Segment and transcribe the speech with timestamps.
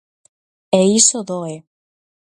[0.79, 1.55] E iso doe.